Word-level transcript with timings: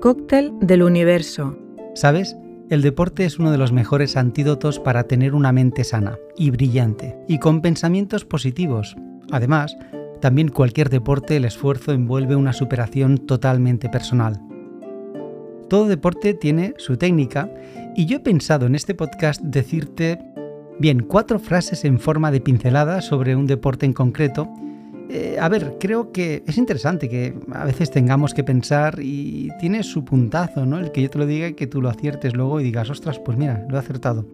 Cóctel 0.00 0.54
del 0.62 0.82
universo. 0.82 1.58
¿Sabes? 1.94 2.34
El 2.70 2.80
deporte 2.80 3.26
es 3.26 3.38
uno 3.38 3.52
de 3.52 3.58
los 3.58 3.70
mejores 3.70 4.16
antídotos 4.16 4.78
para 4.78 5.04
tener 5.04 5.34
una 5.34 5.52
mente 5.52 5.84
sana 5.84 6.16
y 6.38 6.48
brillante 6.48 7.18
y 7.28 7.38
con 7.38 7.60
pensamientos 7.60 8.24
positivos. 8.24 8.96
Además, 9.30 9.76
también 10.22 10.48
cualquier 10.48 10.88
deporte 10.88 11.36
el 11.36 11.44
esfuerzo 11.44 11.92
envuelve 11.92 12.34
una 12.34 12.54
superación 12.54 13.18
totalmente 13.18 13.90
personal. 13.90 14.40
Todo 15.68 15.86
deporte 15.86 16.32
tiene 16.32 16.72
su 16.78 16.96
técnica 16.96 17.52
y 17.94 18.06
yo 18.06 18.16
he 18.16 18.20
pensado 18.20 18.64
en 18.64 18.76
este 18.76 18.94
podcast 18.94 19.42
decirte, 19.42 20.18
bien, 20.78 21.00
cuatro 21.00 21.38
frases 21.38 21.84
en 21.84 22.00
forma 22.00 22.30
de 22.30 22.40
pincelada 22.40 23.02
sobre 23.02 23.36
un 23.36 23.46
deporte 23.46 23.84
en 23.84 23.92
concreto 23.92 24.48
eh, 25.12 25.38
a 25.40 25.48
ver, 25.48 25.76
creo 25.80 26.12
que 26.12 26.44
es 26.46 26.56
interesante 26.56 27.08
que 27.08 27.34
a 27.52 27.64
veces 27.64 27.90
tengamos 27.90 28.32
que 28.32 28.44
pensar 28.44 29.00
y 29.02 29.48
tiene 29.58 29.82
su 29.82 30.04
puntazo, 30.04 30.64
¿no? 30.64 30.78
El 30.78 30.92
que 30.92 31.02
yo 31.02 31.10
te 31.10 31.18
lo 31.18 31.26
diga 31.26 31.48
y 31.48 31.54
que 31.54 31.66
tú 31.66 31.82
lo 31.82 31.88
aciertes 31.88 32.32
luego 32.34 32.60
y 32.60 32.64
digas, 32.64 32.90
ostras, 32.90 33.18
pues 33.18 33.36
mira, 33.36 33.66
lo 33.68 33.74
he 33.76 33.80
acertado. 33.80 34.24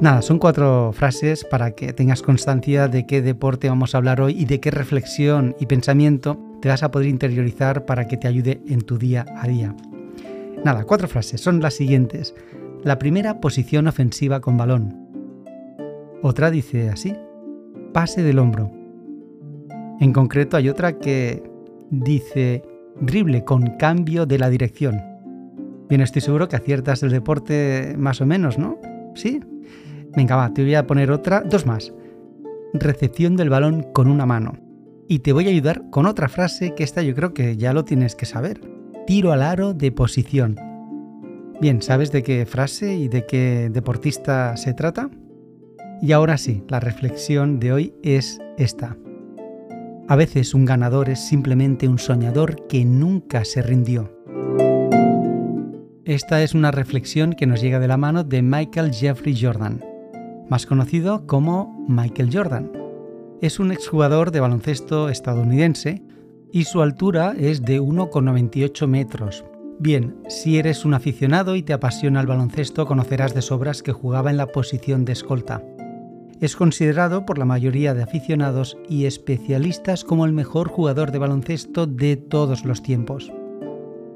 Nada, 0.00 0.22
son 0.22 0.40
cuatro 0.40 0.90
frases 0.92 1.44
para 1.44 1.70
que 1.70 1.92
tengas 1.92 2.22
constancia 2.22 2.88
de 2.88 3.06
qué 3.06 3.22
deporte 3.22 3.68
vamos 3.68 3.94
a 3.94 3.98
hablar 3.98 4.20
hoy 4.20 4.34
y 4.36 4.46
de 4.46 4.58
qué 4.58 4.72
reflexión 4.72 5.54
y 5.60 5.66
pensamiento 5.66 6.40
te 6.60 6.68
vas 6.68 6.82
a 6.82 6.90
poder 6.90 7.06
interiorizar 7.06 7.86
para 7.86 8.08
que 8.08 8.16
te 8.16 8.26
ayude 8.26 8.60
en 8.66 8.80
tu 8.80 8.98
día 8.98 9.24
a 9.36 9.46
día. 9.46 9.76
Nada, 10.64 10.82
cuatro 10.82 11.06
frases, 11.06 11.40
son 11.40 11.60
las 11.60 11.74
siguientes. 11.74 12.34
La 12.82 12.98
primera, 12.98 13.40
posición 13.40 13.86
ofensiva 13.86 14.40
con 14.40 14.56
balón. 14.56 15.08
Otra 16.22 16.50
dice 16.50 16.90
así, 16.90 17.14
pase 17.92 18.24
del 18.24 18.40
hombro. 18.40 18.81
En 20.02 20.12
concreto 20.12 20.56
hay 20.56 20.68
otra 20.68 20.98
que 20.98 21.44
dice 21.90 22.64
drible 23.00 23.44
con 23.44 23.76
cambio 23.78 24.26
de 24.26 24.36
la 24.36 24.50
dirección. 24.50 25.00
Bien, 25.88 26.00
estoy 26.00 26.20
seguro 26.20 26.48
que 26.48 26.56
aciertas 26.56 27.04
el 27.04 27.10
deporte 27.10 27.94
más 27.96 28.20
o 28.20 28.26
menos, 28.26 28.58
¿no? 28.58 28.80
¿Sí? 29.14 29.38
Venga, 30.16 30.34
va, 30.34 30.52
te 30.52 30.64
voy 30.64 30.74
a 30.74 30.88
poner 30.88 31.12
otra, 31.12 31.42
dos 31.42 31.66
más. 31.66 31.94
Recepción 32.74 33.36
del 33.36 33.48
balón 33.48 33.86
con 33.92 34.08
una 34.08 34.26
mano. 34.26 34.58
Y 35.06 35.20
te 35.20 35.32
voy 35.32 35.46
a 35.46 35.50
ayudar 35.50 35.88
con 35.90 36.06
otra 36.06 36.28
frase 36.28 36.74
que 36.74 36.82
esta 36.82 37.02
yo 37.02 37.14
creo 37.14 37.32
que 37.32 37.56
ya 37.56 37.72
lo 37.72 37.84
tienes 37.84 38.16
que 38.16 38.26
saber. 38.26 38.60
Tiro 39.06 39.30
al 39.30 39.40
aro 39.40 39.72
de 39.72 39.92
posición. 39.92 40.56
Bien, 41.60 41.80
¿sabes 41.80 42.10
de 42.10 42.24
qué 42.24 42.44
frase 42.44 42.96
y 42.96 43.06
de 43.06 43.24
qué 43.24 43.70
deportista 43.72 44.56
se 44.56 44.74
trata? 44.74 45.10
Y 46.00 46.10
ahora 46.10 46.38
sí, 46.38 46.64
la 46.66 46.80
reflexión 46.80 47.60
de 47.60 47.72
hoy 47.72 47.94
es 48.02 48.40
esta. 48.58 48.96
A 50.08 50.16
veces 50.16 50.52
un 50.52 50.64
ganador 50.64 51.08
es 51.08 51.20
simplemente 51.20 51.88
un 51.88 51.98
soñador 51.98 52.66
que 52.66 52.84
nunca 52.84 53.44
se 53.44 53.62
rindió. 53.62 54.10
Esta 56.04 56.42
es 56.42 56.54
una 56.54 56.72
reflexión 56.72 57.32
que 57.32 57.46
nos 57.46 57.62
llega 57.62 57.78
de 57.78 57.86
la 57.86 57.96
mano 57.96 58.24
de 58.24 58.42
Michael 58.42 58.92
Jeffrey 58.92 59.38
Jordan, 59.40 59.82
más 60.50 60.66
conocido 60.66 61.26
como 61.26 61.86
Michael 61.88 62.30
Jordan. 62.32 62.72
Es 63.40 63.60
un 63.60 63.70
exjugador 63.70 64.32
de 64.32 64.40
baloncesto 64.40 65.08
estadounidense 65.08 66.02
y 66.50 66.64
su 66.64 66.82
altura 66.82 67.34
es 67.38 67.62
de 67.62 67.80
1,98 67.80 68.86
metros. 68.88 69.44
Bien, 69.78 70.16
si 70.28 70.58
eres 70.58 70.84
un 70.84 70.94
aficionado 70.94 71.56
y 71.56 71.62
te 71.62 71.72
apasiona 71.72 72.20
el 72.20 72.26
baloncesto, 72.26 72.86
conocerás 72.86 73.34
de 73.34 73.42
sobras 73.42 73.82
que 73.82 73.92
jugaba 73.92 74.30
en 74.30 74.36
la 74.36 74.48
posición 74.48 75.04
de 75.04 75.12
escolta. 75.12 75.62
Es 76.42 76.56
considerado 76.56 77.24
por 77.24 77.38
la 77.38 77.44
mayoría 77.44 77.94
de 77.94 78.02
aficionados 78.02 78.76
y 78.88 79.06
especialistas 79.06 80.02
como 80.02 80.26
el 80.26 80.32
mejor 80.32 80.66
jugador 80.66 81.12
de 81.12 81.18
baloncesto 81.18 81.86
de 81.86 82.16
todos 82.16 82.64
los 82.64 82.82
tiempos. 82.82 83.32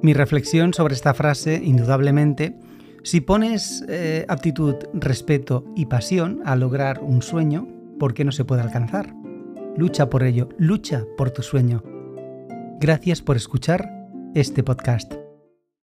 Mi 0.02 0.12
reflexión 0.12 0.74
sobre 0.74 0.94
esta 0.94 1.14
frase, 1.14 1.62
indudablemente, 1.62 2.58
si 3.04 3.20
pones 3.20 3.84
eh, 3.88 4.26
aptitud, 4.28 4.74
respeto 4.92 5.64
y 5.76 5.86
pasión 5.86 6.40
a 6.44 6.56
lograr 6.56 6.98
un 7.00 7.22
sueño, 7.22 7.68
¿por 8.00 8.12
qué 8.12 8.24
no 8.24 8.32
se 8.32 8.44
puede 8.44 8.62
alcanzar? 8.62 9.14
Lucha 9.76 10.10
por 10.10 10.24
ello, 10.24 10.48
lucha 10.58 11.04
por 11.16 11.30
tu 11.30 11.42
sueño. 11.42 11.84
Gracias 12.80 13.22
por 13.22 13.36
escuchar 13.36 13.88
este 14.34 14.64
podcast. 14.64 15.25